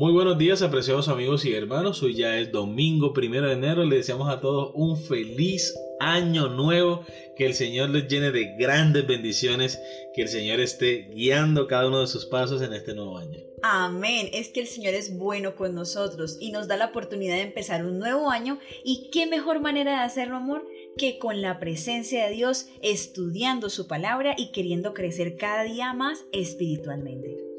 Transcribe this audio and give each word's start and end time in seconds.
Muy 0.00 0.12
buenos 0.14 0.38
días, 0.38 0.62
apreciados 0.62 1.08
amigos 1.08 1.44
y 1.44 1.52
hermanos. 1.52 2.02
Hoy 2.02 2.14
ya 2.14 2.38
es 2.38 2.50
domingo 2.50 3.12
primero 3.12 3.48
de 3.48 3.52
enero. 3.52 3.84
Le 3.84 3.96
deseamos 3.96 4.30
a 4.30 4.40
todos 4.40 4.70
un 4.72 4.96
feliz 4.96 5.78
año 6.00 6.48
nuevo. 6.48 7.04
Que 7.36 7.44
el 7.44 7.52
Señor 7.52 7.90
les 7.90 8.08
llene 8.08 8.30
de 8.30 8.56
grandes 8.56 9.06
bendiciones. 9.06 9.78
Que 10.14 10.22
el 10.22 10.28
Señor 10.28 10.58
esté 10.58 11.10
guiando 11.14 11.66
cada 11.66 11.86
uno 11.86 12.00
de 12.00 12.06
sus 12.06 12.24
pasos 12.24 12.62
en 12.62 12.72
este 12.72 12.94
nuevo 12.94 13.18
año. 13.18 13.40
Amén. 13.62 14.30
Es 14.32 14.48
que 14.48 14.60
el 14.60 14.68
Señor 14.68 14.94
es 14.94 15.18
bueno 15.18 15.54
con 15.54 15.74
nosotros 15.74 16.38
y 16.40 16.50
nos 16.50 16.66
da 16.66 16.78
la 16.78 16.86
oportunidad 16.86 17.34
de 17.34 17.42
empezar 17.42 17.84
un 17.84 17.98
nuevo 17.98 18.30
año. 18.30 18.58
¿Y 18.82 19.10
qué 19.12 19.26
mejor 19.26 19.60
manera 19.60 19.98
de 19.98 20.04
hacerlo, 20.04 20.36
amor? 20.36 20.66
que 20.96 21.18
con 21.18 21.40
la 21.40 21.60
presencia 21.60 22.26
de 22.26 22.32
Dios, 22.32 22.68
estudiando 22.82 23.68
su 23.70 23.86
palabra 23.86 24.34
y 24.36 24.50
queriendo 24.50 24.92
crecer 24.92 25.36
cada 25.36 25.62
día 25.62 25.92
más 25.92 26.24
espiritualmente. 26.32 27.49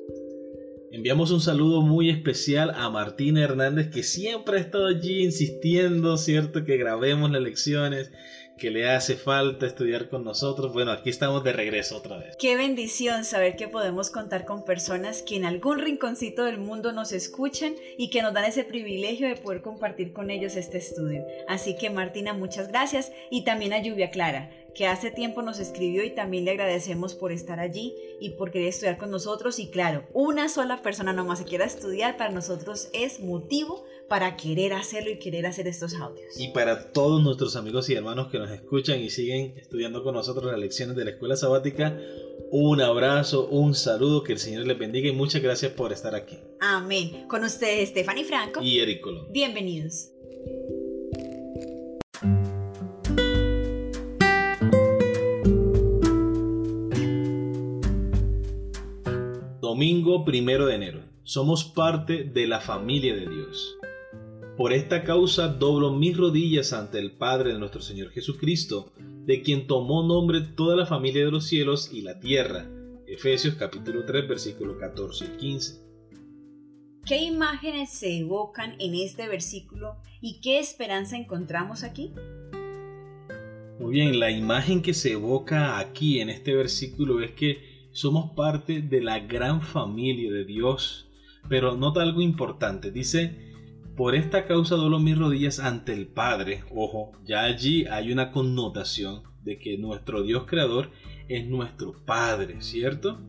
Enviamos 0.94 1.32
un 1.32 1.40
saludo 1.40 1.82
muy 1.82 2.10
especial 2.10 2.72
a 2.76 2.90
Martina 2.90 3.42
Hernández 3.42 3.90
que 3.90 4.04
siempre 4.04 4.58
ha 4.58 4.60
estado 4.60 4.88
allí 4.88 5.24
insistiendo, 5.24 6.18
¿cierto? 6.18 6.66
Que 6.66 6.76
grabemos 6.76 7.32
las 7.32 7.42
lecciones, 7.42 8.12
que 8.58 8.72
le 8.72 8.90
hace 8.90 9.16
falta 9.16 9.66
estudiar 9.66 10.10
con 10.10 10.26
nosotros. 10.26 10.74
Bueno, 10.74 10.92
aquí 10.92 11.10
estamos 11.10 11.46
de 11.46 11.54
regreso 11.54 11.96
otra 11.96 12.18
vez. 12.18 12.36
Qué 12.38 12.58
bendición 12.58 13.24
saber 13.24 13.56
que 13.56 13.70
podemos 13.70 14.10
contar 14.10 14.44
con 14.44 14.66
personas 14.66 15.22
que 15.22 15.38
en 15.38 15.46
algún 15.46 15.80
rinconcito 15.80 16.44
del 16.44 16.58
mundo 16.58 16.92
nos 16.92 17.14
escuchan 17.14 17.74
y 17.98 18.10
que 18.10 18.22
nos 18.22 18.34
dan 18.34 18.44
ese 18.44 18.66
privilegio 18.66 19.30
de 19.30 19.38
poder 19.38 19.62
compartir 19.62 20.12
con 20.12 20.30
ellos 20.30 20.58
este 20.58 20.78
estudio. 20.78 21.26
Así 21.48 21.78
que 21.78 21.90
Martina, 21.90 22.34
muchas 22.34 22.68
gracias 22.68 23.14
y 23.32 23.46
también 23.46 23.72
a 23.72 23.82
Lluvia 23.82 24.12
Clara 24.12 24.52
que 24.76 24.88
hace 24.88 25.12
tiempo 25.12 25.42
nos 25.42 25.60
escribió 25.60 26.04
y 26.04 26.12
también 26.12 26.46
le 26.46 26.52
agradecemos 26.52 27.14
por 27.16 27.32
estar 27.32 27.60
allí 27.60 27.96
y 28.20 28.32
por 28.32 28.52
querer 28.52 28.70
estudiar 28.70 28.98
con 28.98 29.12
nosotros. 29.12 29.60
Y 29.60 29.70
claro, 29.70 30.06
una 30.14 30.50
sola 30.50 30.82
persona 30.82 31.14
nomás 31.14 31.40
se 31.40 31.46
quiera 31.46 31.66
estudiar 31.66 32.18
para 32.18 32.32
nosotros 32.32 32.90
es 32.94 33.20
motivo 33.20 33.86
para 34.08 34.36
querer 34.36 34.74
hacerlo 34.74 35.10
y 35.10 35.20
querer 35.20 35.46
hacer 35.46 35.68
estos 35.68 35.96
audios. 35.96 36.38
Y 36.38 36.50
para 36.50 36.92
todos 36.92 37.24
nuestros 37.24 37.56
amigos 37.56 37.90
y 37.90 37.94
hermanos 37.94 38.30
que 38.30 38.40
nos 38.40 38.52
escuchan 38.52 39.00
y 39.00 39.10
siguen 39.10 39.58
estudiando 39.58 40.04
con 40.04 40.16
nosotros 40.16 40.52
las 40.52 40.60
lecciones 40.60 40.96
de 40.98 41.06
la 41.06 41.12
escuela 41.12 41.38
sabática, 41.38 41.98
un 42.52 42.82
abrazo, 42.82 43.48
un 43.48 43.74
saludo, 43.74 44.24
que 44.24 44.34
el 44.34 44.40
Señor 44.40 44.68
les 44.68 44.78
bendiga 44.78 45.08
y 45.08 45.14
muchas 45.14 45.42
gracias 45.42 45.72
por 45.72 45.94
estar 45.94 46.14
aquí. 46.16 46.38
Amén. 46.60 47.26
Con 47.30 47.46
ustedes, 47.46 47.90
Stephanie 47.90 48.26
Franco 48.26 48.62
y 48.62 48.80
Eric 48.80 49.00
Colón. 49.00 49.28
Bienvenidos. 49.32 50.12
Domingo 59.72 60.26
primero 60.26 60.66
de 60.66 60.76
enero. 60.76 61.00
Somos 61.24 61.64
parte 61.64 62.26
de 62.26 62.46
la 62.46 62.60
familia 62.60 63.16
de 63.16 63.26
Dios. 63.26 63.78
Por 64.58 64.74
esta 64.74 65.06
causa 65.06 65.48
doblo 65.48 65.94
mis 65.94 66.18
rodillas 66.18 66.74
ante 66.74 67.00
el 67.00 67.14
Padre 67.14 67.54
de 67.54 67.60
nuestro 67.60 67.80
Señor 67.80 68.10
Jesucristo, 68.10 68.92
de 68.98 69.42
quien 69.42 69.68
tomó 69.68 70.04
nombre 70.04 70.42
toda 70.42 70.76
la 70.76 70.86
familia 70.86 71.24
de 71.24 71.32
los 71.32 71.48
cielos 71.48 71.90
y 71.94 72.02
la 72.02 72.20
tierra. 72.20 72.70
Efesios 73.08 73.56
capítulo 73.56 74.04
3 74.06 74.28
versículo 74.28 74.78
14 74.78 75.24
y 75.24 75.38
15. 75.38 75.82
¿Qué 77.06 77.24
imágenes 77.24 77.92
se 77.92 78.18
evocan 78.18 78.76
en 78.78 78.94
este 78.94 79.30
versículo 79.30 79.96
y 80.20 80.42
qué 80.42 80.60
esperanza 80.60 81.16
encontramos 81.16 81.86
aquí? 81.86 82.12
Muy 83.80 83.94
bien, 83.94 84.20
la 84.20 84.32
imagen 84.32 84.82
que 84.82 84.94
se 84.94 85.14
evoca 85.14 85.80
aquí 85.80 86.20
en 86.20 86.30
este 86.30 86.54
versículo 86.54 87.22
es 87.22 87.32
que 87.32 87.71
somos 87.92 88.32
parte 88.36 88.82
de 88.82 89.02
la 89.02 89.20
gran 89.20 89.62
familia 89.62 90.32
de 90.32 90.46
Dios. 90.46 91.10
Pero 91.50 91.76
nota 91.76 92.02
algo 92.02 92.22
importante, 92.22 92.92
dice, 92.92 93.52
por 93.98 94.16
esta 94.16 94.46
causa 94.46 94.76
doblo 94.76 95.00
mis 95.00 95.18
rodillas 95.18 95.60
ante 95.60 95.94
el 95.94 96.08
Padre. 96.08 96.64
Ojo, 96.74 97.12
ya 97.26 97.44
allí 97.44 97.86
hay 97.86 98.12
una 98.12 98.32
connotación 98.32 99.24
de 99.44 99.58
que 99.58 99.78
nuestro 99.78 100.24
Dios 100.24 100.46
creador 100.46 100.92
es 101.28 101.48
nuestro 101.48 101.94
Padre, 102.06 102.62
¿cierto? 102.62 103.20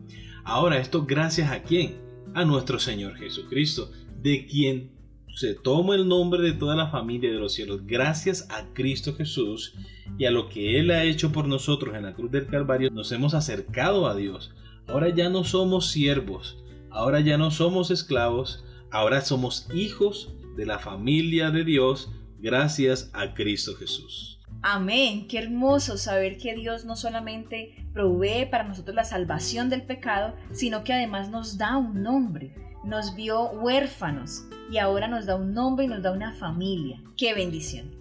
Ahora, 0.43 0.79
esto 0.79 1.05
gracias 1.05 1.51
a 1.51 1.63
quién? 1.63 2.01
A 2.33 2.45
nuestro 2.45 2.79
Señor 2.79 3.15
Jesucristo, 3.15 3.91
de 4.21 4.45
quien 4.45 4.91
se 5.33 5.55
toma 5.55 5.95
el 5.95 6.07
nombre 6.07 6.41
de 6.41 6.53
toda 6.53 6.75
la 6.75 6.87
familia 6.87 7.31
de 7.31 7.39
los 7.39 7.53
cielos, 7.53 7.85
gracias 7.85 8.47
a 8.51 8.71
Cristo 8.73 9.15
Jesús 9.15 9.73
y 10.17 10.25
a 10.25 10.31
lo 10.31 10.47
que 10.47 10.79
Él 10.79 10.91
ha 10.91 11.03
hecho 11.03 11.31
por 11.31 11.47
nosotros 11.47 11.95
en 11.95 12.03
la 12.03 12.13
cruz 12.13 12.31
del 12.31 12.47
Calvario, 12.47 12.91
nos 12.91 13.11
hemos 13.11 13.33
acercado 13.33 14.07
a 14.07 14.15
Dios. 14.15 14.53
Ahora 14.87 15.09
ya 15.09 15.29
no 15.29 15.43
somos 15.43 15.87
siervos, 15.89 16.63
ahora 16.91 17.19
ya 17.19 17.37
no 17.37 17.49
somos 17.51 17.89
esclavos, 17.89 18.63
ahora 18.91 19.21
somos 19.21 19.67
hijos 19.73 20.33
de 20.55 20.65
la 20.65 20.77
familia 20.77 21.49
de 21.49 21.63
Dios 21.63 22.11
gracias 22.39 23.09
a 23.13 23.33
Cristo 23.33 23.75
Jesús. 23.75 24.39
Amén, 24.61 25.27
qué 25.27 25.39
hermoso 25.39 25.97
saber 25.97 26.37
que 26.37 26.53
Dios 26.53 26.85
no 26.85 26.95
solamente 26.95 27.87
provee 27.91 28.45
para 28.49 28.63
nosotros 28.63 28.95
la 28.95 29.03
salvación 29.03 29.69
del 29.69 29.81
pecado, 29.81 30.35
sino 30.51 30.83
que 30.83 30.93
además 30.93 31.29
nos 31.29 31.57
da 31.57 31.77
un 31.77 32.03
nombre 32.03 32.53
nos 32.83 33.15
vio 33.15 33.51
huérfanos 33.51 34.45
y 34.71 34.77
ahora 34.77 35.07
nos 35.07 35.25
da 35.25 35.35
un 35.35 35.53
nombre 35.53 35.85
y 35.85 35.87
nos 35.87 36.01
da 36.01 36.11
una 36.11 36.33
familia. 36.33 37.01
¡Qué 37.17 37.33
bendición! 37.33 37.91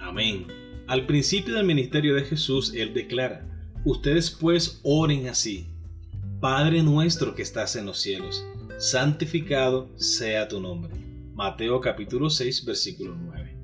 Amén. 0.00 0.46
Al 0.86 1.06
principio 1.06 1.54
del 1.54 1.66
ministerio 1.66 2.14
de 2.14 2.24
Jesús, 2.24 2.74
Él 2.74 2.94
declara, 2.94 3.46
ustedes 3.84 4.30
pues 4.30 4.80
oren 4.82 5.28
así. 5.28 5.68
Padre 6.40 6.82
nuestro 6.82 7.34
que 7.34 7.42
estás 7.42 7.76
en 7.76 7.86
los 7.86 8.00
cielos, 8.00 8.44
santificado 8.78 9.90
sea 9.96 10.48
tu 10.48 10.60
nombre. 10.60 10.94
Mateo 11.34 11.80
capítulo 11.80 12.30
6 12.30 12.64
versículo 12.64 13.14
9. 13.14 13.56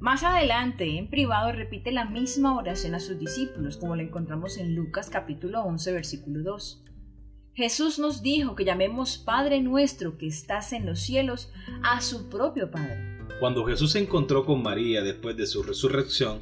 Más 0.00 0.22
adelante, 0.22 0.98
en 0.98 1.08
privado, 1.08 1.52
repite 1.52 1.92
la 1.92 2.04
misma 2.04 2.58
oración 2.58 2.94
a 2.94 3.00
sus 3.00 3.18
discípulos, 3.18 3.78
como 3.78 3.96
la 3.96 4.02
encontramos 4.02 4.58
en 4.58 4.74
Lucas 4.74 5.08
capítulo 5.08 5.62
11 5.62 5.92
versículo 5.92 6.42
2. 6.42 6.84
Jesús 7.54 8.00
nos 8.00 8.20
dijo 8.20 8.56
que 8.56 8.64
llamemos 8.64 9.16
Padre 9.16 9.60
nuestro 9.60 10.18
que 10.18 10.26
estás 10.26 10.72
en 10.72 10.86
los 10.86 10.98
cielos 10.98 11.52
a 11.84 12.00
su 12.00 12.28
propio 12.28 12.68
Padre. 12.68 13.18
Cuando 13.38 13.64
Jesús 13.64 13.92
se 13.92 14.00
encontró 14.00 14.44
con 14.44 14.60
María 14.60 15.02
después 15.02 15.36
de 15.36 15.46
su 15.46 15.62
resurrección, 15.62 16.40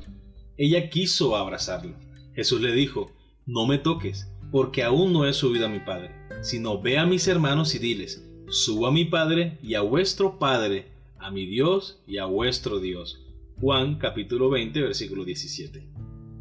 ella 0.56 0.88
quiso 0.88 1.36
abrazarlo. 1.36 1.94
Jesús 2.34 2.62
le 2.62 2.72
dijo, 2.72 3.12
no 3.44 3.66
me 3.66 3.76
toques, 3.76 4.32
porque 4.50 4.82
aún 4.82 5.12
no 5.12 5.26
he 5.26 5.34
subido 5.34 5.66
a 5.66 5.68
mi 5.68 5.80
Padre, 5.80 6.14
sino 6.40 6.80
ve 6.80 6.96
a 6.96 7.04
mis 7.04 7.28
hermanos 7.28 7.74
y 7.74 7.78
diles, 7.78 8.26
subo 8.48 8.86
a 8.86 8.92
mi 8.92 9.04
Padre 9.04 9.58
y 9.62 9.74
a 9.74 9.82
vuestro 9.82 10.38
Padre, 10.38 10.92
a 11.18 11.30
mi 11.30 11.44
Dios 11.44 12.02
y 12.06 12.18
a 12.18 12.24
vuestro 12.24 12.80
Dios. 12.80 13.20
Juan 13.60 13.98
capítulo 13.98 14.48
20 14.48 14.80
versículo 14.80 15.26
17. 15.26 15.86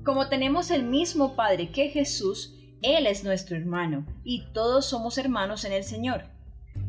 Como 0.05 0.29
tenemos 0.29 0.71
el 0.71 0.83
mismo 0.83 1.35
Padre 1.35 1.71
que 1.71 1.89
Jesús, 1.89 2.55
él 2.81 3.05
es 3.05 3.23
nuestro 3.23 3.55
hermano 3.55 4.05
y 4.23 4.43
todos 4.53 4.85
somos 4.85 5.17
hermanos 5.17 5.65
en 5.65 5.73
el 5.73 5.83
Señor. 5.83 6.23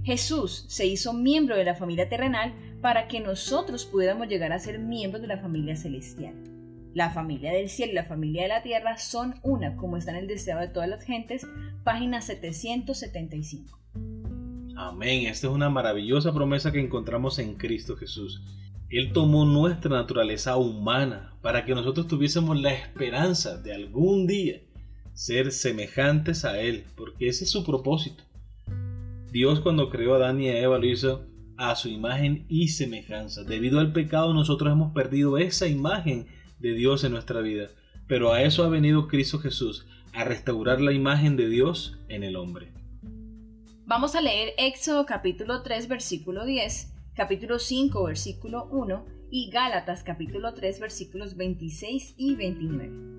Jesús 0.05 0.65
se 0.69 0.87
hizo 0.87 1.13
miembro 1.13 1.57
de 1.57 1.65
la 1.65 1.75
familia 1.75 2.09
terrenal 2.09 2.55
para 2.81 3.09
que 3.09 3.21
nosotros 3.21 3.85
pudiéramos 3.85 4.29
llegar 4.29 4.53
a 4.53 4.59
ser 4.59 4.79
miembros 4.79 5.21
de 5.21 5.29
la 5.29 5.39
familia 5.39 5.77
celestial. 5.77 6.35
La 6.95 7.11
familia 7.11 7.53
del 7.53 7.69
cielo 7.69 7.93
y 7.93 7.95
la 7.95 8.05
familia 8.05 8.43
de 8.43 8.49
la 8.49 8.63
tierra 8.63 8.97
son 8.99 9.35
una, 9.43 9.77
como 9.77 9.97
está 9.97 10.11
en 10.13 10.19
el 10.19 10.27
deseo 10.27 10.59
de 10.59 10.69
todas 10.69 10.89
las 10.89 11.05
gentes, 11.05 11.47
página 11.85 12.21
775. 12.21 13.79
Amén, 14.77 15.27
esta 15.27 15.47
es 15.47 15.53
una 15.53 15.71
maravillosa 15.71 16.33
promesa 16.33 16.73
que 16.73 16.81
encontramos 16.81 17.39
en 17.39 17.55
Cristo 17.55 17.97
Jesús. 17.97 18.43
Él 18.91 19.13
tomó 19.13 19.45
nuestra 19.45 19.91
naturaleza 19.91 20.57
humana 20.57 21.35
para 21.41 21.65
que 21.65 21.75
nosotros 21.75 22.09
tuviésemos 22.09 22.61
la 22.61 22.73
esperanza 22.73 23.57
de 23.57 23.75
algún 23.75 24.27
día 24.27 24.61
ser 25.15 25.53
semejantes 25.53 26.45
a 26.45 26.61
Él, 26.61 26.85
porque 26.97 27.29
ese 27.29 27.45
es 27.45 27.51
su 27.51 27.65
propósito. 27.65 28.25
Dios 29.31 29.61
cuando 29.61 29.89
creó 29.89 30.15
a 30.15 30.17
Adán 30.17 30.41
y 30.41 30.49
a 30.49 30.59
Eva 30.59 30.79
lo 30.79 30.87
hizo 30.87 31.27
a 31.57 31.75
su 31.75 31.89
imagen 31.89 32.45
y 32.49 32.69
semejanza. 32.69 33.45
Debido 33.45 33.81
al 33.81 33.93
pecado 33.93 34.35
nosotros 34.35 34.73
hemos 34.73 34.93
perdido 34.93 35.39
esa 35.39 35.67
imagen 35.67 36.27
de 36.59 36.75
Dios 36.75 37.05
en 37.05 37.13
nuestra 37.13 37.41
vida, 37.41 37.69
pero 38.07 38.33
a 38.33 38.43
eso 38.43 38.65
ha 38.65 38.69
venido 38.69 39.09
Cristo 39.09 39.39
Jesús, 39.39 39.87
a 40.13 40.25
restaurar 40.25 40.81
la 40.81 40.93
imagen 40.93 41.37
de 41.37 41.49
Dios 41.49 41.99
en 42.09 42.25
el 42.25 42.37
hombre. 42.37 42.73
Vamos 43.87 44.15
a 44.15 44.21
leer 44.21 44.55
Éxodo 44.59 45.07
capítulo 45.07 45.63
3 45.63 45.89
versículo 45.89 46.45
10, 46.45 46.93
capítulo 47.15 47.59
5 47.59 48.05
versículo 48.05 48.69
1 48.71 49.05
y 49.31 49.51
Gálatas 49.51 50.03
capítulo 50.03 50.53
3 50.55 50.81
versículos 50.81 51.37
26 51.37 52.15
y 52.17 52.35
29 52.35 53.12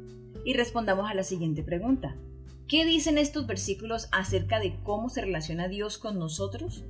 y 0.45 0.53
respondamos 0.53 1.09
a 1.09 1.13
la 1.13 1.23
siguiente 1.23 1.63
pregunta. 1.63 2.15
¿Qué 2.67 2.85
dicen 2.85 3.17
estos 3.17 3.45
versículos 3.45 4.07
acerca 4.11 4.59
de 4.59 4.75
cómo 4.83 5.09
se 5.09 5.21
relaciona 5.21 5.67
Dios 5.67 5.97
con 5.97 6.17
nosotros? 6.17 6.85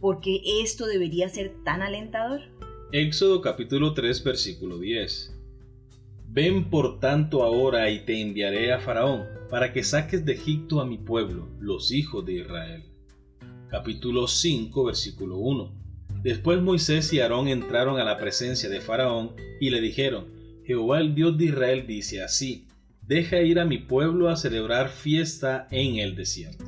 ¿Por 0.00 0.20
qué 0.20 0.40
esto 0.62 0.86
debería 0.86 1.28
ser 1.28 1.52
tan 1.64 1.82
alentador? 1.82 2.40
Éxodo 2.92 3.40
capítulo 3.40 3.92
3 3.94 4.22
versículo 4.22 4.78
10. 4.78 5.34
Ven 6.28 6.70
por 6.70 7.00
tanto 7.00 7.42
ahora 7.42 7.90
y 7.90 8.04
te 8.04 8.20
enviaré 8.20 8.72
a 8.72 8.78
Faraón, 8.78 9.24
para 9.48 9.72
que 9.72 9.82
saques 9.82 10.24
de 10.24 10.34
Egipto 10.34 10.80
a 10.80 10.86
mi 10.86 10.98
pueblo, 10.98 11.48
los 11.60 11.92
hijos 11.92 12.24
de 12.26 12.34
Israel. 12.34 12.84
capítulo 13.68 14.28
5, 14.28 14.84
versículo 14.84 15.38
1. 15.38 15.72
Después 16.22 16.60
Moisés 16.60 17.12
y 17.12 17.20
Aarón 17.20 17.48
entraron 17.48 17.98
a 17.98 18.04
la 18.04 18.18
presencia 18.18 18.68
de 18.68 18.80
Faraón 18.80 19.32
y 19.60 19.70
le 19.70 19.80
dijeron, 19.80 20.26
Jehová 20.64 21.00
el 21.00 21.14
Dios 21.14 21.38
de 21.38 21.46
Israel 21.46 21.86
dice 21.86 22.22
así, 22.22 22.66
deja 23.06 23.40
ir 23.40 23.60
a 23.60 23.64
mi 23.64 23.78
pueblo 23.78 24.28
a 24.28 24.36
celebrar 24.36 24.88
fiesta 24.88 25.68
en 25.70 25.96
el 25.96 26.16
desierto. 26.16 26.64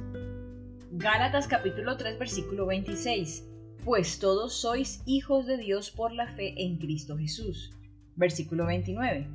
Gálatas 0.92 1.48
capítulo 1.48 1.96
3 1.96 2.18
versículo 2.18 2.66
26. 2.66 3.44
Pues 3.84 4.18
todos 4.18 4.54
sois 4.54 5.02
hijos 5.06 5.46
de 5.46 5.56
Dios 5.58 5.90
por 5.90 6.12
la 6.12 6.28
fe 6.28 6.54
en 6.62 6.78
Cristo 6.78 7.16
Jesús. 7.16 7.72
Versículo 8.16 8.66
29. 8.66 9.26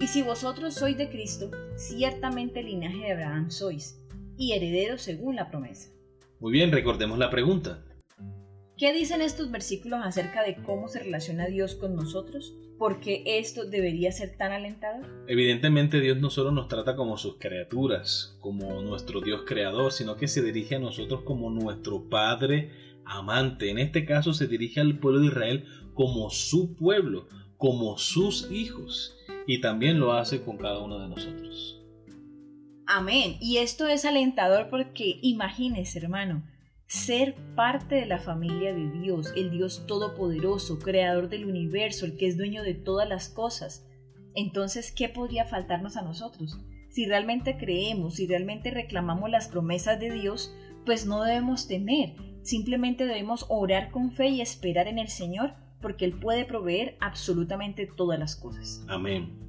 Y 0.00 0.06
si 0.06 0.22
vosotros 0.22 0.74
sois 0.74 0.96
de 0.96 1.08
Cristo, 1.08 1.50
ciertamente 1.76 2.62
linaje 2.62 2.98
de 2.98 3.12
Abraham 3.12 3.50
sois, 3.50 4.00
y 4.36 4.52
herederos 4.52 5.02
según 5.02 5.36
la 5.36 5.50
promesa. 5.50 5.90
Muy 6.38 6.52
bien, 6.52 6.70
recordemos 6.70 7.18
la 7.18 7.30
pregunta. 7.30 7.84
¿Qué 8.78 8.92
dicen 8.92 9.22
estos 9.22 9.50
versículos 9.50 9.98
acerca 10.04 10.44
de 10.44 10.54
cómo 10.54 10.86
se 10.86 11.00
relaciona 11.00 11.46
Dios 11.46 11.74
con 11.74 11.96
nosotros? 11.96 12.54
¿Por 12.78 13.00
qué 13.00 13.24
esto 13.26 13.64
debería 13.64 14.12
ser 14.12 14.36
tan 14.36 14.52
alentador? 14.52 15.04
Evidentemente 15.26 16.00
Dios 16.00 16.18
no 16.18 16.30
solo 16.30 16.52
nos 16.52 16.68
trata 16.68 16.94
como 16.94 17.16
sus 17.16 17.38
criaturas, 17.38 18.38
como 18.38 18.80
nuestro 18.82 19.20
Dios 19.20 19.42
creador, 19.44 19.90
sino 19.90 20.16
que 20.16 20.28
se 20.28 20.42
dirige 20.42 20.76
a 20.76 20.78
nosotros 20.78 21.22
como 21.22 21.50
nuestro 21.50 22.08
Padre 22.08 22.70
amante. 23.04 23.68
En 23.68 23.80
este 23.80 24.04
caso 24.04 24.32
se 24.32 24.46
dirige 24.46 24.78
al 24.78 25.00
pueblo 25.00 25.18
de 25.18 25.26
Israel 25.26 25.64
como 25.94 26.30
su 26.30 26.76
pueblo, 26.76 27.26
como 27.56 27.98
sus 27.98 28.48
hijos. 28.52 29.16
Y 29.48 29.60
también 29.60 29.98
lo 29.98 30.12
hace 30.12 30.44
con 30.44 30.56
cada 30.56 30.78
uno 30.78 31.00
de 31.00 31.08
nosotros. 31.08 31.82
Amén. 32.86 33.38
Y 33.40 33.56
esto 33.56 33.88
es 33.88 34.04
alentador 34.04 34.68
porque 34.70 35.18
imagínese, 35.20 35.98
hermano, 35.98 36.44
ser 36.88 37.36
parte 37.54 37.96
de 37.96 38.06
la 38.06 38.18
familia 38.18 38.74
de 38.74 38.90
Dios, 38.90 39.32
el 39.36 39.50
Dios 39.50 39.84
todopoderoso, 39.86 40.78
creador 40.78 41.28
del 41.28 41.44
universo, 41.44 42.06
el 42.06 42.16
que 42.16 42.26
es 42.26 42.38
dueño 42.38 42.62
de 42.62 42.74
todas 42.74 43.06
las 43.06 43.28
cosas. 43.28 43.86
Entonces, 44.34 44.90
¿qué 44.90 45.08
podría 45.10 45.44
faltarnos 45.44 45.96
a 45.96 46.02
nosotros? 46.02 46.58
Si 46.88 47.04
realmente 47.04 47.58
creemos, 47.58 48.14
si 48.14 48.26
realmente 48.26 48.70
reclamamos 48.70 49.28
las 49.30 49.48
promesas 49.48 50.00
de 50.00 50.10
Dios, 50.10 50.54
pues 50.86 51.04
no 51.04 51.22
debemos 51.22 51.68
temer, 51.68 52.14
simplemente 52.42 53.04
debemos 53.04 53.44
orar 53.50 53.90
con 53.90 54.10
fe 54.10 54.28
y 54.28 54.40
esperar 54.40 54.88
en 54.88 54.98
el 54.98 55.08
Señor, 55.08 55.52
porque 55.82 56.06
Él 56.06 56.18
puede 56.18 56.46
proveer 56.46 56.96
absolutamente 57.00 57.86
todas 57.86 58.18
las 58.18 58.34
cosas. 58.34 58.82
Amén. 58.88 59.47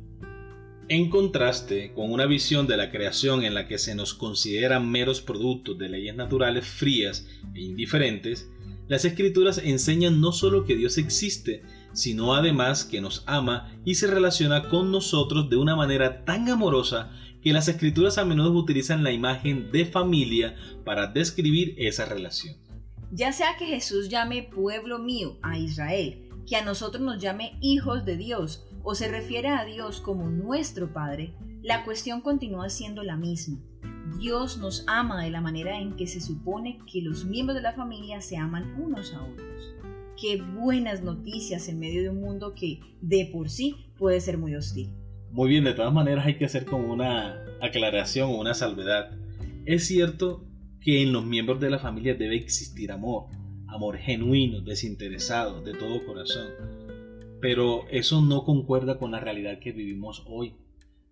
En 0.92 1.12
contraste 1.12 1.94
con 1.94 2.12
una 2.12 2.26
visión 2.26 2.66
de 2.66 2.76
la 2.76 2.90
creación 2.90 3.44
en 3.44 3.54
la 3.54 3.68
que 3.68 3.78
se 3.78 3.94
nos 3.94 4.16
consideran 4.16 4.90
meros 4.90 5.22
productos 5.22 5.78
de 5.78 5.88
leyes 5.88 6.16
naturales 6.16 6.66
frías 6.66 7.28
e 7.54 7.62
indiferentes, 7.62 8.50
las 8.88 9.06
escrituras 9.06 9.60
enseñan 9.60 10.20
no 10.20 10.32
solo 10.32 10.66
que 10.66 10.76
Dios 10.76 10.98
existe, 10.98 11.62
sino 11.94 12.34
además 12.34 12.86
que 12.86 13.02
nos 13.02 13.24
ama 13.28 13.72
y 13.86 13.96
se 13.96 14.08
relaciona 14.08 14.68
con 14.68 14.92
nosotros 14.92 15.48
de 15.48 15.58
una 15.58 15.76
manera 15.76 16.26
tan 16.26 16.50
amorosa 16.50 17.12
que 17.44 17.54
las 17.54 17.68
escrituras 17.68 18.18
a 18.18 18.26
menudo 18.26 18.52
utilizan 18.54 19.04
la 19.04 19.12
imagen 19.12 19.72
de 19.72 19.86
familia 19.86 20.56
para 20.86 21.06
describir 21.06 21.76
esa 21.78 22.06
relación. 22.06 22.58
Ya 23.12 23.32
sea 23.32 23.58
que 23.60 23.68
Jesús 23.68 24.10
llame 24.10 24.42
pueblo 24.42 24.98
mío 24.98 25.38
a 25.44 25.60
Israel, 25.60 26.28
que 26.48 26.56
a 26.56 26.66
nosotros 26.66 27.04
nos 27.04 27.22
llame 27.22 27.60
hijos 27.62 28.06
de 28.06 28.18
Dios, 28.18 28.66
o 28.84 28.96
se 28.96 29.08
refiere 29.08 29.50
a 29.50 29.66
Dios 29.66 30.02
como 30.02 30.30
nuestro 30.30 30.94
Padre, 30.94 31.34
la 31.62 31.84
cuestión 31.84 32.22
continúa 32.22 32.70
siendo 32.70 33.04
la 33.04 33.18
misma. 33.18 33.60
Dios 34.20 34.58
nos 34.58 34.84
ama 34.88 35.24
de 35.24 35.30
la 35.30 35.42
manera 35.42 35.80
en 35.80 35.96
que 35.96 36.08
se 36.08 36.22
supone 36.22 36.80
que 36.92 37.02
los 37.02 37.26
miembros 37.26 37.56
de 37.56 37.62
la 37.62 37.74
familia 37.74 38.22
se 38.22 38.38
aman 38.38 38.82
unos 38.82 39.14
a 39.14 39.22
otros. 39.24 39.76
Qué 40.20 40.42
buenas 40.42 41.04
noticias 41.04 41.70
en 41.70 41.80
medio 41.80 42.02
de 42.02 42.10
un 42.10 42.22
mundo 42.22 42.54
que 42.54 42.80
de 43.02 43.30
por 43.32 43.50
sí 43.50 43.76
puede 43.98 44.20
ser 44.20 44.38
muy 44.38 44.56
hostil. 44.56 44.90
Muy 45.32 45.50
bien, 45.50 45.64
de 45.64 45.74
todas 45.74 45.94
maneras 45.94 46.26
hay 46.26 46.38
que 46.38 46.46
hacer 46.46 46.66
como 46.66 46.92
una 46.92 47.46
aclaración 47.62 48.32
o 48.32 48.40
una 48.40 48.54
salvedad. 48.54 49.12
Es 49.66 49.86
cierto 49.86 50.46
que 50.82 51.04
en 51.04 51.14
los 51.14 51.26
miembros 51.26 51.60
de 51.60 51.70
la 51.70 51.80
familia 51.80 52.16
debe 52.16 52.36
existir 52.36 52.92
amor, 52.92 53.26
amor 53.68 53.98
genuino, 53.98 54.62
desinteresado, 54.62 55.62
de 55.62 55.74
todo 55.74 56.06
corazón 56.06 56.79
pero 57.42 57.88
eso 57.90 58.22
no 58.22 58.44
concuerda 58.44 58.98
con 58.98 59.12
la 59.12 59.20
realidad 59.20 59.60
que 59.60 59.72
vivimos 59.72 60.24
hoy. 60.28 60.56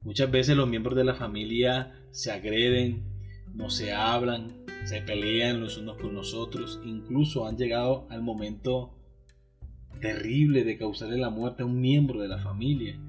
Muchas 0.02 0.30
veces 0.30 0.56
los 0.56 0.68
miembros 0.68 0.96
de 0.96 1.04
la 1.04 1.16
familia 1.16 1.94
se 2.12 2.32
agreden, 2.32 3.04
no 3.54 3.70
se 3.70 3.94
hablan, 3.94 4.66
se 4.86 5.02
pelean 5.02 5.60
los 5.60 5.78
unos 5.78 5.98
con 5.98 6.14
los 6.14 6.34
otros, 6.34 6.80
incluso 6.86 7.48
han 7.48 7.58
llegado 7.58 8.08
al 8.10 8.22
momento 8.22 8.94
terrible 10.02 10.64
de 10.64 10.78
causarle 10.78 11.18
la 11.18 11.30
muerte 11.30 11.64
a 11.64 11.66
un 11.66 11.82
miembro 11.82 12.22
de 12.22 12.28
la 12.28 12.40
familia. 12.40 13.00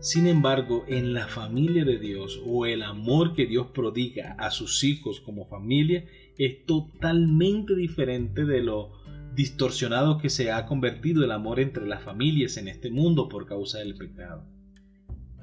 Sin 0.00 0.26
embargo, 0.26 0.84
en 0.86 1.14
la 1.14 1.28
familia 1.28 1.84
de 1.84 1.98
Dios 1.98 2.40
o 2.46 2.66
el 2.66 2.82
amor 2.82 3.34
que 3.34 3.46
Dios 3.46 3.68
prodiga 3.68 4.36
a 4.38 4.50
sus 4.50 4.84
hijos 4.84 5.20
como 5.20 5.46
familia 5.46 6.04
es 6.36 6.66
totalmente 6.66 7.74
diferente 7.74 8.44
de 8.44 8.62
lo 8.62 8.92
distorsionado 9.34 10.18
que 10.18 10.30
se 10.30 10.52
ha 10.52 10.66
convertido 10.66 11.24
el 11.24 11.32
amor 11.32 11.60
entre 11.60 11.86
las 11.86 12.02
familias 12.02 12.56
en 12.56 12.68
este 12.68 12.90
mundo 12.90 13.28
por 13.28 13.46
causa 13.46 13.78
del 13.78 13.96
pecado. 13.96 14.44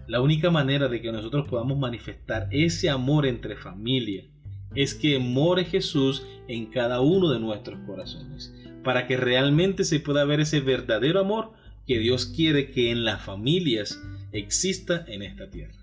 La 0.07 0.21
única 0.21 0.49
manera 0.49 0.87
de 0.87 1.01
que 1.01 1.11
nosotros 1.11 1.47
podamos 1.47 1.77
manifestar 1.77 2.47
ese 2.51 2.89
amor 2.89 3.25
entre 3.25 3.55
familia 3.55 4.25
es 4.75 4.95
que 4.95 5.19
more 5.19 5.65
Jesús 5.65 6.25
en 6.47 6.67
cada 6.67 7.01
uno 7.01 7.29
de 7.29 7.39
nuestros 7.39 7.79
corazones, 7.85 8.53
para 8.83 9.07
que 9.07 9.17
realmente 9.17 9.83
se 9.83 9.99
pueda 9.99 10.25
ver 10.25 10.39
ese 10.39 10.61
verdadero 10.61 11.19
amor 11.19 11.53
que 11.85 11.99
Dios 11.99 12.25
quiere 12.25 12.71
que 12.71 12.91
en 12.91 13.03
las 13.03 13.21
familias 13.21 14.01
exista 14.31 15.05
en 15.07 15.21
esta 15.21 15.49
tierra. 15.49 15.73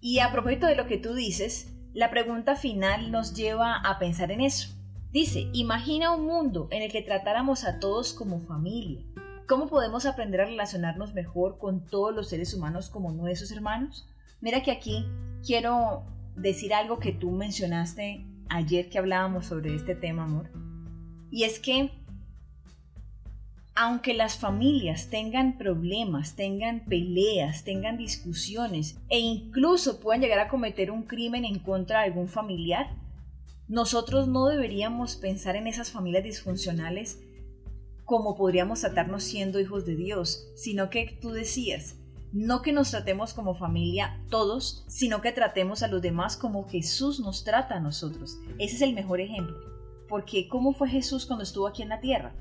Y 0.00 0.18
a 0.18 0.30
propósito 0.30 0.66
de 0.66 0.76
lo 0.76 0.86
que 0.86 0.98
tú 0.98 1.14
dices, 1.14 1.72
la 1.94 2.10
pregunta 2.10 2.56
final 2.56 3.10
nos 3.10 3.34
lleva 3.34 3.76
a 3.76 3.98
pensar 3.98 4.30
en 4.30 4.42
eso. 4.42 4.73
Dice, 5.14 5.48
imagina 5.52 6.12
un 6.12 6.26
mundo 6.26 6.66
en 6.72 6.82
el 6.82 6.90
que 6.90 7.00
tratáramos 7.00 7.62
a 7.62 7.78
todos 7.78 8.14
como 8.14 8.40
familia. 8.40 9.00
¿Cómo 9.46 9.68
podemos 9.68 10.06
aprender 10.06 10.40
a 10.40 10.46
relacionarnos 10.46 11.14
mejor 11.14 11.56
con 11.58 11.86
todos 11.86 12.12
los 12.12 12.28
seres 12.28 12.52
humanos 12.52 12.90
como 12.90 13.12
nuestros 13.12 13.52
hermanos? 13.52 14.08
Mira 14.40 14.64
que 14.64 14.72
aquí 14.72 15.06
quiero 15.46 16.02
decir 16.34 16.74
algo 16.74 16.98
que 16.98 17.12
tú 17.12 17.30
mencionaste 17.30 18.26
ayer 18.48 18.88
que 18.88 18.98
hablábamos 18.98 19.46
sobre 19.46 19.76
este 19.76 19.94
tema, 19.94 20.24
amor. 20.24 20.50
Y 21.30 21.44
es 21.44 21.60
que 21.60 21.92
aunque 23.76 24.14
las 24.14 24.36
familias 24.36 25.10
tengan 25.10 25.58
problemas, 25.58 26.34
tengan 26.34 26.86
peleas, 26.86 27.62
tengan 27.62 27.98
discusiones 27.98 28.98
e 29.08 29.20
incluso 29.20 30.00
puedan 30.00 30.22
llegar 30.22 30.40
a 30.40 30.48
cometer 30.48 30.90
un 30.90 31.04
crimen 31.04 31.44
en 31.44 31.60
contra 31.60 32.00
de 32.00 32.06
algún 32.06 32.26
familiar, 32.26 33.03
nosotros 33.68 34.28
no 34.28 34.46
deberíamos 34.46 35.16
pensar 35.16 35.56
en 35.56 35.66
esas 35.66 35.90
familias 35.90 36.24
disfuncionales 36.24 37.20
como 38.04 38.36
podríamos 38.36 38.80
tratarnos 38.80 39.22
siendo 39.22 39.58
hijos 39.58 39.86
de 39.86 39.96
Dios, 39.96 40.50
sino 40.54 40.90
que 40.90 41.18
tú 41.22 41.30
decías, 41.30 41.96
no 42.32 42.60
que 42.60 42.74
nos 42.74 42.90
tratemos 42.90 43.32
como 43.32 43.54
familia 43.54 44.22
todos, 44.28 44.84
sino 44.88 45.22
que 45.22 45.32
tratemos 45.32 45.82
a 45.82 45.88
los 45.88 46.02
demás 46.02 46.36
como 46.36 46.68
Jesús 46.68 47.20
nos 47.20 47.44
trata 47.44 47.76
a 47.76 47.80
nosotros. 47.80 48.36
Ese 48.58 48.76
es 48.76 48.82
el 48.82 48.92
mejor 48.92 49.20
ejemplo. 49.20 49.56
Porque 50.08 50.46
¿cómo 50.48 50.74
fue 50.74 50.90
Jesús 50.90 51.24
cuando 51.24 51.44
estuvo 51.44 51.66
aquí 51.66 51.82
en 51.82 51.88
la 51.88 52.00
tierra? 52.00 52.34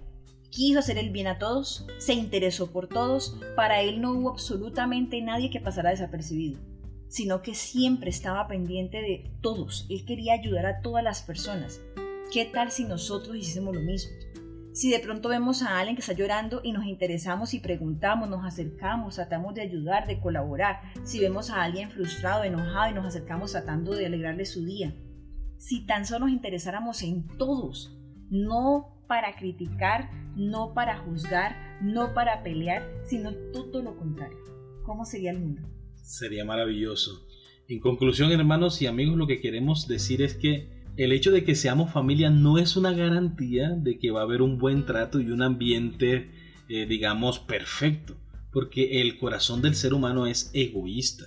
Quiso 0.49 0.79
hacer 0.79 0.97
el 0.97 1.11
bien 1.11 1.27
a 1.27 1.39
todos, 1.39 1.87
se 1.99 2.13
interesó 2.13 2.71
por 2.71 2.89
todos, 2.89 3.37
para 3.55 3.81
él 3.81 4.01
no 4.01 4.11
hubo 4.11 4.31
absolutamente 4.31 5.21
nadie 5.21 5.49
que 5.49 5.61
pasara 5.61 5.91
desapercibido 5.91 6.72
sino 7.13 7.43
que 7.43 7.53
siempre 7.53 8.09
estaba 8.09 8.47
pendiente 8.47 8.97
de 8.99 9.29
todos. 9.39 9.85
Él 9.87 10.03
quería 10.03 10.33
ayudar 10.33 10.65
a 10.65 10.81
todas 10.81 11.03
las 11.03 11.21
personas. 11.21 11.79
¿Qué 12.33 12.45
tal 12.45 12.71
si 12.71 12.85
nosotros 12.85 13.35
hiciésemos 13.35 13.75
lo 13.75 13.81
mismo? 13.81 14.11
Si 14.73 14.89
de 14.89 14.97
pronto 14.97 15.29
vemos 15.29 15.61
a 15.61 15.77
alguien 15.77 15.95
que 15.95 15.99
está 15.99 16.13
llorando 16.13 16.61
y 16.63 16.71
nos 16.71 16.85
interesamos 16.85 17.53
y 17.53 17.59
preguntamos, 17.59 18.27
nos 18.27 18.43
acercamos, 18.43 19.13
tratamos 19.13 19.53
de 19.53 19.61
ayudar, 19.61 20.07
de 20.07 20.19
colaborar. 20.19 20.81
Si 21.03 21.19
vemos 21.19 21.51
a 21.51 21.61
alguien 21.61 21.91
frustrado, 21.91 22.45
enojado 22.45 22.89
y 22.89 22.95
nos 22.95 23.05
acercamos 23.05 23.51
tratando 23.51 23.93
de 23.93 24.07
alegrarle 24.07 24.45
su 24.45 24.65
día. 24.65 24.95
Si 25.59 25.85
tan 25.85 26.07
solo 26.07 26.25
nos 26.25 26.31
interesáramos 26.31 27.03
en 27.03 27.27
todos, 27.37 27.95
no 28.31 29.05
para 29.07 29.35
criticar, 29.35 30.09
no 30.35 30.73
para 30.73 30.97
juzgar, 30.97 31.77
no 31.79 32.15
para 32.15 32.41
pelear, 32.41 32.81
sino 33.05 33.35
todo 33.53 33.83
lo 33.83 33.95
contrario. 33.97 34.39
¿Cómo 34.83 35.05
sería 35.05 35.29
el 35.29 35.39
mundo? 35.39 35.61
Sería 36.03 36.43
maravilloso. 36.43 37.25
En 37.69 37.79
conclusión, 37.79 38.31
hermanos 38.33 38.81
y 38.81 38.87
amigos, 38.87 39.17
lo 39.17 39.25
que 39.25 39.39
queremos 39.39 39.87
decir 39.87 40.21
es 40.21 40.35
que 40.35 40.83
el 40.97 41.13
hecho 41.13 41.31
de 41.31 41.45
que 41.45 41.55
seamos 41.55 41.91
familia 41.91 42.29
no 42.29 42.57
es 42.57 42.75
una 42.75 42.91
garantía 42.91 43.69
de 43.69 43.97
que 43.97 44.11
va 44.11 44.19
a 44.19 44.23
haber 44.23 44.41
un 44.41 44.57
buen 44.57 44.85
trato 44.85 45.21
y 45.21 45.31
un 45.31 45.41
ambiente, 45.41 46.29
eh, 46.67 46.85
digamos, 46.85 47.39
perfecto, 47.39 48.17
porque 48.51 49.01
el 49.01 49.17
corazón 49.17 49.61
del 49.61 49.75
ser 49.75 49.93
humano 49.93 50.27
es 50.27 50.51
egoísta. 50.53 51.25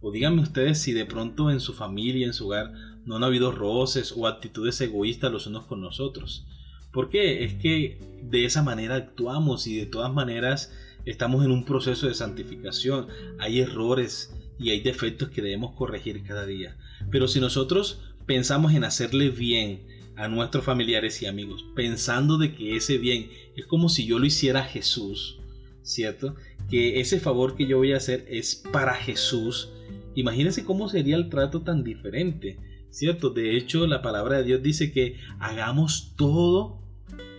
O 0.00 0.12
díganme 0.12 0.42
ustedes 0.42 0.78
si 0.78 0.92
de 0.92 1.06
pronto 1.06 1.50
en 1.50 1.58
su 1.58 1.72
familia, 1.72 2.26
en 2.26 2.34
su 2.34 2.46
hogar, 2.46 2.72
no 3.06 3.16
han 3.16 3.24
habido 3.24 3.50
roces 3.50 4.12
o 4.14 4.26
actitudes 4.26 4.78
egoístas 4.82 5.32
los 5.32 5.46
unos 5.46 5.64
con 5.64 5.80
los 5.80 6.00
otros. 6.00 6.46
¿Por 6.92 7.08
qué? 7.08 7.44
Es 7.44 7.54
que 7.54 7.98
de 8.22 8.44
esa 8.44 8.62
manera 8.62 8.94
actuamos 8.96 9.66
y 9.66 9.76
de 9.78 9.86
todas 9.86 10.12
maneras 10.12 10.70
estamos 11.04 11.44
en 11.44 11.50
un 11.50 11.64
proceso 11.64 12.08
de 12.08 12.14
santificación. 12.14 13.06
Hay 13.38 13.60
errores 13.60 14.34
y 14.58 14.70
hay 14.70 14.80
defectos 14.80 15.30
que 15.30 15.42
debemos 15.42 15.74
corregir 15.74 16.22
cada 16.22 16.46
día. 16.46 16.76
Pero 17.10 17.28
si 17.28 17.40
nosotros 17.40 18.00
pensamos 18.26 18.74
en 18.74 18.84
hacerle 18.84 19.30
bien 19.30 19.82
a 20.16 20.28
nuestros 20.28 20.64
familiares 20.64 21.22
y 21.22 21.26
amigos, 21.26 21.64
pensando 21.76 22.38
de 22.38 22.54
que 22.54 22.76
ese 22.76 22.98
bien 22.98 23.30
es 23.56 23.66
como 23.66 23.88
si 23.88 24.04
yo 24.04 24.18
lo 24.18 24.26
hiciera 24.26 24.60
a 24.60 24.64
Jesús, 24.64 25.38
¿cierto? 25.82 26.34
Que 26.68 27.00
ese 27.00 27.20
favor 27.20 27.56
que 27.56 27.66
yo 27.66 27.78
voy 27.78 27.92
a 27.92 27.98
hacer 27.98 28.26
es 28.28 28.56
para 28.72 28.94
Jesús. 28.94 29.70
Imagínense 30.14 30.64
cómo 30.64 30.88
sería 30.88 31.16
el 31.16 31.28
trato 31.30 31.62
tan 31.62 31.84
diferente, 31.84 32.58
¿cierto? 32.90 33.30
De 33.30 33.56
hecho, 33.56 33.86
la 33.86 34.02
palabra 34.02 34.38
de 34.38 34.44
Dios 34.44 34.62
dice 34.62 34.92
que 34.92 35.16
hagamos 35.38 36.14
todo 36.16 36.80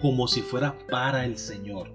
como 0.01 0.27
si 0.29 0.41
fuera 0.41 0.77
para 0.89 1.25
el 1.25 1.37
Señor, 1.37 1.91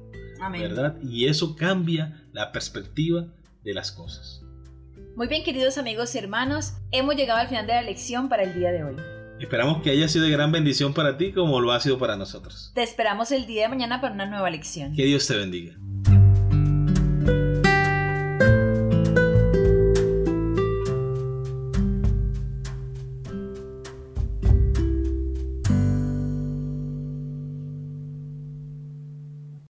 ¿verdad? 0.51 0.97
Y 1.03 1.27
eso 1.27 1.57
cambia 1.57 2.23
la 2.33 2.53
perspectiva 2.53 3.27
de 3.63 3.75
las 3.75 3.93
cosas. 3.93 4.43
Muy 5.17 5.29
bien, 5.29 5.45
queridos 5.45 5.79
amigos 5.79 6.15
y 6.15 6.19
hermanos, 6.19 6.75
hemos 6.91 7.15
llegado 7.15 7.41
al 7.41 7.49
final 7.49 7.67
de 7.67 7.75
la 7.75 7.83
lección 7.83 8.29
para 8.29 8.43
el 8.43 8.55
día 8.55 8.73
de 8.73 8.85
hoy. 8.85 8.97
Esperamos 9.41 9.83
que 9.83 9.91
haya 9.91 10.09
sido 10.09 10.25
de 10.25 10.31
gran 10.31 10.53
bendición 10.53 10.95
para 10.95 11.17
ti 11.17 11.33
como 11.33 11.61
lo 11.61 11.73
ha 11.73 11.81
sido 11.81 11.99
para 11.99 12.17
nosotros. 12.17 12.73
Te 12.75 12.83
esperamos 12.83 13.31
el 13.33 13.47
día 13.47 13.63
de 13.63 13.69
mañana 13.69 14.01
para 14.01 14.15
una 14.15 14.27
nueva 14.27 14.49
lección. 14.51 14.95
Que 14.95 15.05
Dios 15.05 15.27
te 15.27 15.37
bendiga. 15.37 15.77